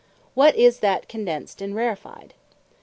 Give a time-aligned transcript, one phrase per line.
[0.33, 2.33] What is that Condensed, and Rarefied?